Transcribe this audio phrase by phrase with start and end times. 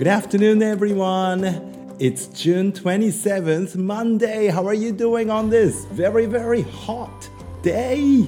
[0.00, 1.44] Good afternoon, everyone.
[1.98, 4.46] It's June 27th, Monday.
[4.48, 7.28] How are you doing on this very, very hot
[7.62, 8.26] day?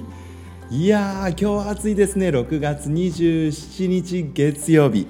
[0.71, 2.29] いやー、今日は暑いですね。
[2.29, 5.07] 6月27日月曜日。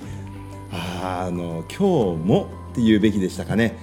[0.70, 3.76] あの、今日もって言うべきでしたかね。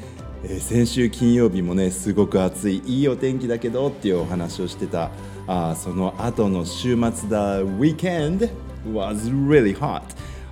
[0.46, 5.12] えー、先週金曜日もね、すごく暑い、いいお天気だけどっていうお話をしてた。
[5.48, 8.49] あその後の週末だ、Weekend
[8.90, 10.04] was really hot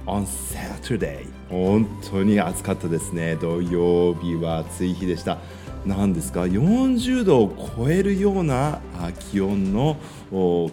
[0.08, 1.28] on Saturday.
[1.50, 5.38] 本当に暑かったですね土曜日は暑い日でした
[5.86, 8.82] 何ですか40度を超えるような
[9.32, 9.98] 気温の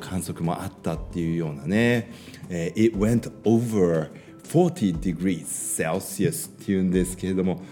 [0.01, 2.11] 観測もあったっていうようなね
[2.49, 4.11] It went over
[4.45, 7.63] 40 degrees Celsius っていうんですけれども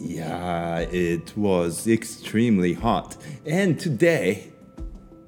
[0.00, 3.16] いや it was extremely hot
[3.46, 4.50] and today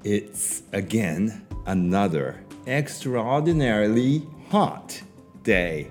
[0.03, 5.03] it's again another extraordinarily hot
[5.43, 5.87] day.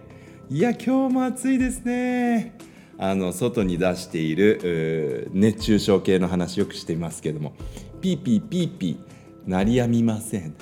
[0.48, 2.56] いや今日も暑いですね。
[2.98, 7.53] あの外に出している熱中症系の話よくしていますけども。
[8.01, 10.55] ピーピーピーピー鳴りやみません。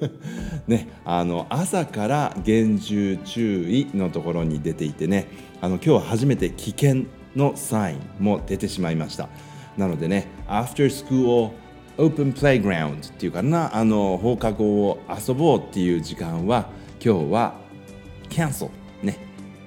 [0.66, 5.26] ねあの朝から厳重注意のところに出ていてね。
[5.60, 7.04] あの今日は初めて危険
[7.36, 9.28] のサインも出てしまいました。
[9.76, 11.50] なのでね After School
[11.96, 16.70] Open Playground っていうかなあの放課後を遊ぼうっていう時間は
[17.04, 17.67] 今日は
[18.28, 18.70] cancel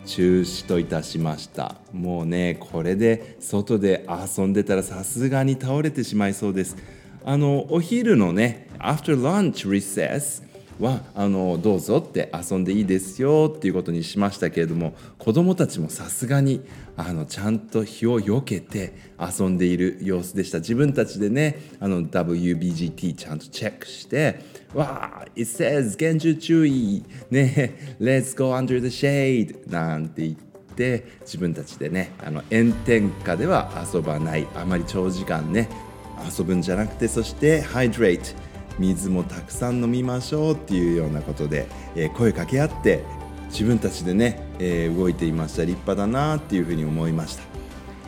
[0.06, 1.76] 中止といたしました。
[1.94, 6.76] もうねこれで外で遊んでたらさすがに倒れてしまいそうです。
[7.24, 10.44] あのお昼のね After lunch recess
[10.80, 16.62] はあのどうぞって遊んでいいですよっていうことにしましたけれども子どもたちもさすがに
[16.98, 20.60] あのちゃんと日をよけて遊んでいる様子でした。
[20.60, 24.40] 自分たちでねあの WBGT ちゃんとチェックして
[24.74, 30.36] わあ It says 厳重注意ね Let's go under the shade なんて言っ
[30.76, 35.70] て自分たちでねあの炎天下では遊ばないあまり長時間ね
[36.38, 38.36] 遊ぶんじゃなくてそして Hydrate
[38.80, 43.04] 水もたくさん飲みましょうっていうようなことで、えー、声かけ合って
[43.50, 45.66] 自分たちでね、えー、動いていました。
[45.66, 47.44] 立派だなっていうふうに思いました、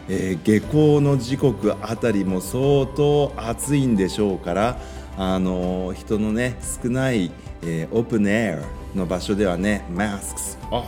[0.09, 4.77] えー、下校の時刻あたりも相当暑いんでしょうから
[5.17, 7.31] あの人のね少ない、
[7.61, 8.59] えー、オープンエ
[8.95, 10.87] アの場所ではねマスクオフ、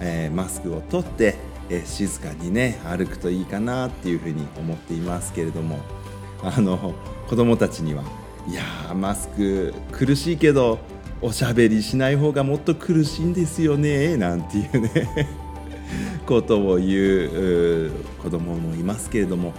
[0.00, 1.36] えー、マスクを取って、
[1.70, 5.78] えー、静かにね歩くといいかなっていうふうに思っていますけれども
[6.42, 6.94] あの
[7.28, 8.04] 子供たちには
[8.48, 8.62] いや
[8.94, 10.78] マスク苦しいけど
[11.20, 15.28] おしゃべりしない方がもっと苦しいんですよねなんていうね
[16.26, 17.90] ことを言う
[18.22, 19.54] 子供もいますけれども。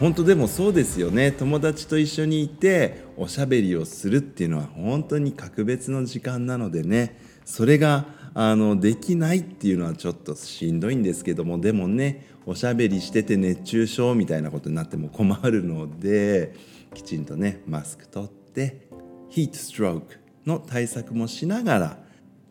[0.00, 1.30] 本当でもそうですよね。
[1.30, 7.16] 友達と一緒にいておしゃべりをするっていうのは本当に格別の時間なのでね。
[7.44, 11.60] それがあのできないっていうのはちょっとしんどいんですけども。
[11.60, 16.54] でもねおしゃべりしてて熱中症みたいなことになっても困るので
[16.94, 18.88] きちんとねマスク取って
[19.28, 21.98] ヒートストロークの対策もしながら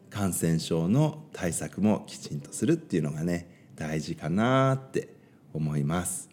[0.09, 5.09] 感染症の対策もきちんとするっていうのがね大事かなって
[5.53, 6.29] 思います。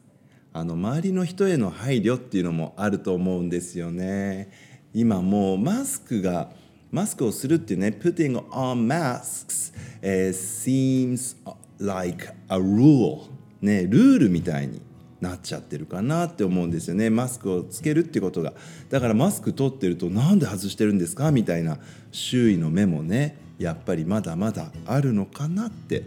[0.52, 4.50] あの周りの人への配慮っていうのもあると思うんですよね。
[4.92, 6.50] 今もうマスクが
[6.90, 11.36] マスクをするっていうね putting on masks、uh, seems
[11.78, 13.28] like a rule
[13.60, 14.80] ねルールみたいに
[15.20, 17.10] なっちゃってるかなって思うんですよね。
[17.10, 18.52] マスクをつけるってことが。
[18.90, 21.78] だからマスク取ってるとなんで外してるんですかみたいな
[22.12, 26.04] 周囲の目もねやっぱりまだまだあるのかなって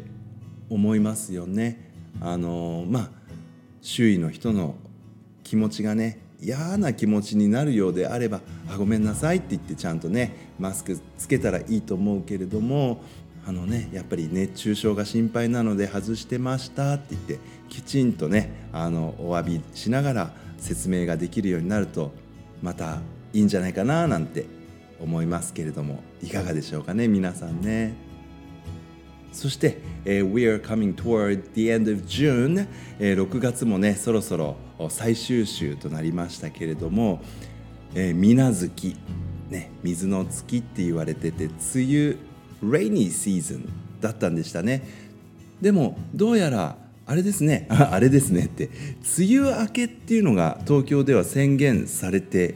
[0.69, 1.91] 思いますよね。
[2.21, 3.09] あのまあ
[3.81, 4.75] 周囲の人の
[5.43, 13.03] 気持ちがね嫌な気持ちになるようであれば「あごめんなさい」って言ってちゃんとねマスクつけたらいいと思うけれども
[13.47, 22.11] あのねやっぱり熱中症が心配なので外してましたって言ってきちんとねあのお詫びしながら説明ができるようになると
[22.61, 22.99] また
[23.33, 24.45] いいんじゃないかななんて
[24.99, 28.11] 思いますけれどもいかがでしょうかね皆さんね。
[29.31, 32.67] そして、えー、We are coming toward the end of June、
[32.99, 34.57] えー、6月もねそろそろ
[34.89, 37.21] 最終週となりましたけれども、
[37.95, 38.97] えー、水月、
[39.49, 42.15] ね、水の月って言われてて梅雨
[42.63, 43.67] rainy season
[44.01, 44.83] だったんでしたね。
[45.61, 47.67] でもどうやらあれですね。
[47.69, 48.69] あれですねって
[49.17, 52.55] 梅雨明けっていうのが東京では宣言されて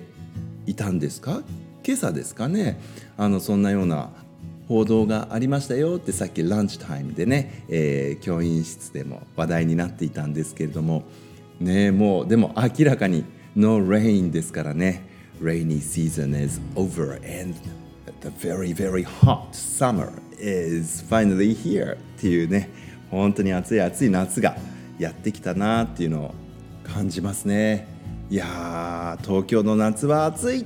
[0.66, 1.44] いたんですか？
[1.86, 2.80] 今朝ですかね。
[3.18, 4.10] あのそんなような
[4.68, 11.04] 報道がありましたよってさっきランチタイムでね、えー、教員室でも話題になっていたんですけれども。
[11.60, 13.24] ねもうでも明らかに
[13.56, 15.08] No rain ですからね。
[15.42, 17.56] Rainy season is over and
[18.22, 22.70] the very very hot summer is finally here っていうね。
[23.12, 24.58] 本当に暑い暑い夏が
[25.00, 26.34] やってきたなっていうのを
[26.84, 27.88] 感じますね。
[28.30, 30.66] いやー東京の夏は暑い。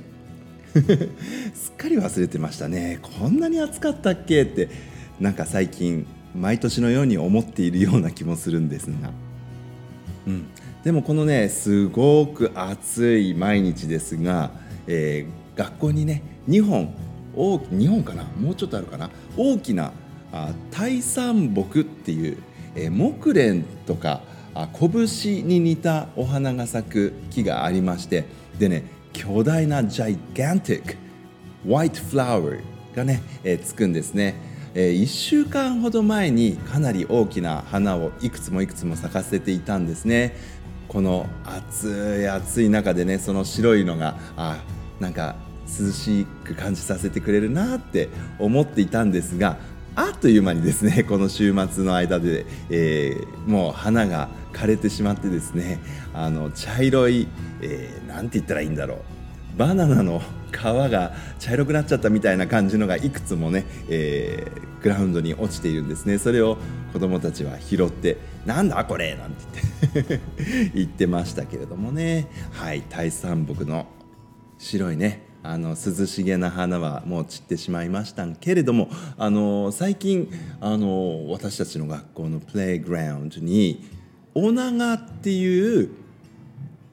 [1.54, 2.98] すっかり忘れてましたね。
[3.02, 4.68] こんなに暑かったっけって
[5.18, 9.10] なんか最近毎年のように思っているような気もするんですが、
[10.26, 10.46] うん、
[10.84, 14.52] でもこのねすごく暑い毎日ですが、
[14.86, 16.94] えー、学校にね2本
[17.34, 18.24] 大2本かな？
[18.24, 19.10] もうちょっとあるかな？
[19.36, 19.92] 大きな
[20.32, 22.38] あ大山木っていう、
[22.74, 24.22] えー、木蓮とか
[24.54, 28.24] あ拳に似たお花が咲く木がありまして
[28.58, 30.96] でね巨大なジャイガンティック
[31.66, 32.60] ホワイトフラワー
[32.94, 34.34] がね、えー、つくんですね、
[34.74, 40.34] えー、1週間ほど前にかなり大きな花をいくつもいくつも咲かせていたんですね。
[40.88, 44.58] この暑い暑い中でねその白いのがあ
[44.98, 45.36] なんか
[45.78, 48.08] 涼しく感じさせてくれるなって
[48.38, 49.56] 思っていたんですが
[49.96, 55.80] あっという間にですね この週末の間で、えー、もう花が枯れてしまってですね
[56.14, 57.28] あの茶色い、
[57.60, 58.96] えー、なんて言ったらいいんだろ
[59.56, 60.22] うバナナの
[60.52, 66.56] 皮が茶色くなっちゃったみたいな感じのがいくつもね、えー、グラウンドに落ちているんですねそれを
[66.92, 69.36] 子どもたちは拾って「なんだこれ!」なんて
[69.94, 70.20] 言って
[70.74, 73.86] 言ってましたけれどもねはい大山木の
[74.58, 83.88] 白いねあの涼しげな花はもう散ってしまいましたけれどもあの最近あの私たちの学校のプレイグラウンドに
[84.34, 85.90] オナガっていう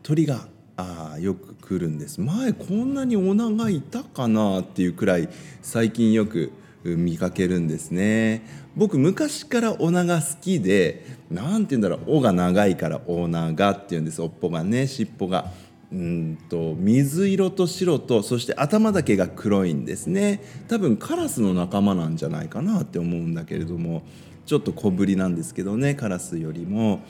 [0.01, 0.47] 鳥が
[0.77, 2.21] あよく来るんです。
[2.21, 5.27] 前こんなにオナガいたかなっていうくらい
[5.61, 6.51] 最近よく
[6.83, 8.43] 見かけるんですね。
[8.75, 14.21] 僕昔からオナガ好きで何て言うんだろう「尾が長いからオナガ」っていうんです。
[14.21, 15.51] 尾っぽがね尻尾が。
[15.92, 20.42] うんと水色と白とそして頭だけが黒いんですね。
[20.68, 24.04] 多分カラスの仲間なんじゃないかなって思うんだけれども
[24.45, 27.01] ちょっと小ぶりなんですけどねカラスよりも。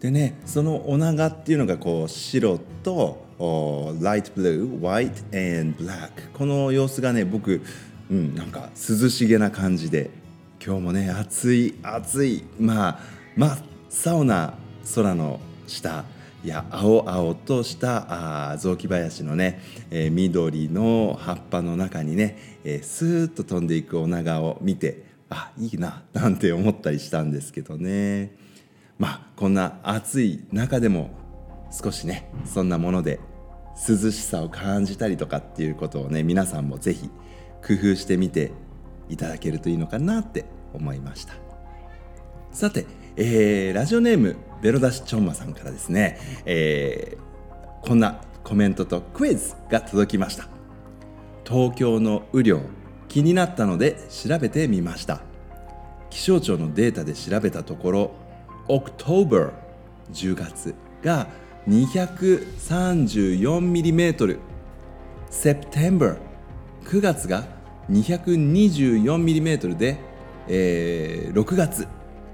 [0.00, 3.24] でねそのお長っていうのがこう白と
[4.00, 7.62] ライトブルー、ホワイト and ブラックこの様子がね僕、
[8.10, 10.10] うん、なんか涼しげな感じで
[10.64, 12.98] 今日もね暑い暑いまあ
[13.34, 13.58] 真っ
[14.06, 14.54] 青な
[14.94, 16.04] 空の下。
[16.44, 28.36] いや青々としたあ雑木林のね、えー、緑の葉っぱの中にね、えー、スーッと飛んでいくお長を見てあいいななんて思ったりしたんですけどね。
[28.98, 31.10] まあこんな暑い中でも
[31.72, 33.20] 少しねそんなもので
[33.88, 37.08] 涼しさを感じたりとかっていうことをね皆さんも是非
[37.66, 38.52] 工夫してみて
[39.08, 40.44] いただけるといいのかなって
[40.74, 41.32] 思いました。
[42.52, 42.84] さて、
[43.16, 47.20] えー、ラジオネームベロダシチョンマさんからですね、えー、
[47.86, 50.48] こんなコメントとクイズが届きました。
[51.44, 52.60] 東京の雨量
[53.08, 55.20] 気になったので調べてみました。
[56.10, 58.10] 気象庁のデータで調べたところ
[58.68, 59.52] October
[60.12, 61.28] 10月が
[61.68, 64.38] 234mm
[65.30, 66.18] September
[66.84, 67.44] 9月が
[67.90, 69.98] 224mm で、
[70.48, 71.86] えー、6月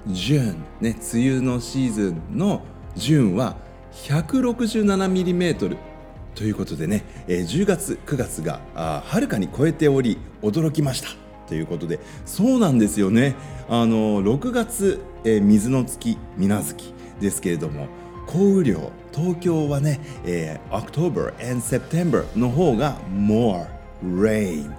[0.06, 2.62] ジューン、ね、梅雨のシーズンの
[2.94, 3.56] ジューンは
[3.92, 5.76] 167mm
[6.34, 11.08] ということでね、えー、10月9月がはるかに超えており驚きました。
[11.46, 13.34] ということでそうなんですよね。
[13.68, 17.88] あの6月、えー、水の月水無月ですけれども
[18.26, 23.66] 降雨量東京はね、えー、October and September の方が more
[24.04, 24.72] rain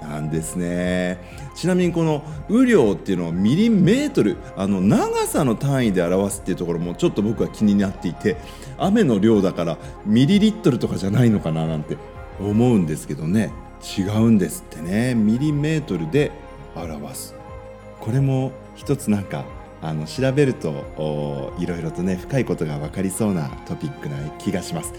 [0.00, 1.18] なんですね。
[1.54, 8.36] ちなみにこの雨量っていうのをミリメートルあの長さの単位で表すっていうところもちょっと僕は気になっていて
[8.78, 11.96] 雨の量だからミリリットルとかじゃないのかななんて
[12.40, 13.52] 思うんですけどね。
[13.98, 15.14] 違うんですってね。
[15.14, 16.32] ミリメートルで
[16.74, 17.34] 表す。
[18.00, 19.44] これも一つなんか
[19.82, 24.92] あの調べるといろいろとね深いことが分かりそうなトピックな気がします、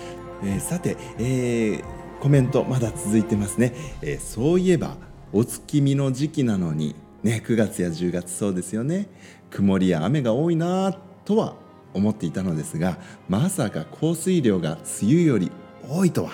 [0.43, 4.95] えー、さて、えーコメントまだ続いてますね、えー、そういえば
[5.33, 9.07] お月見の時期なのにね9月や10月そうですよね。
[9.49, 10.93] 曇りや雨が多いな
[11.25, 11.55] とは
[11.93, 12.97] 思っていたのですが
[13.29, 15.51] まさか降水量が梅雨より
[15.87, 16.31] 多いとは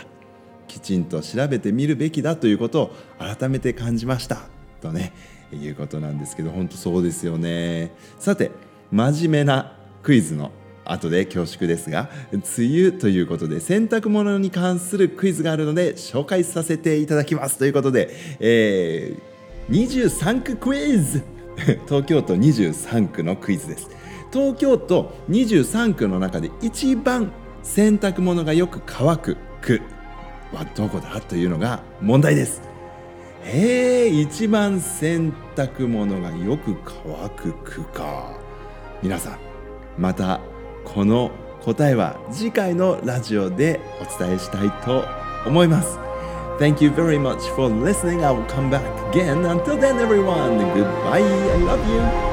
[0.67, 4.39] きちんと調べてみるべきだということを改めて感じました。
[4.81, 5.13] とね
[5.51, 7.91] いうことなんですけど本当そうですよね。
[8.19, 8.51] さて
[8.91, 10.51] 真面目なクイズの
[10.85, 18.09] 後で恐縮ですが梅雨ということで洗濯物に関するクイズがあるので紹介させていただきますということで、
[18.39, 21.23] えー、23区クイズ。
[21.87, 23.89] 東京都23区のクイズです。
[24.31, 29.79] 東京都23区の中で一番洗濯物がよく乾く区
[30.51, 32.61] はどこだというのが問題です。
[33.43, 38.37] へえ、一番洗濯物がよく乾く区か。
[39.01, 39.37] 皆さん
[39.97, 40.39] また
[40.85, 41.31] この
[41.63, 45.05] 答えは次回のラジオでお伝えしたいと
[45.45, 45.97] 思います
[46.59, 48.23] Thank you very much for listening.
[48.23, 49.43] I will come back again.
[49.43, 51.23] Until then, everyone, goodbye.
[51.23, 52.32] I love you.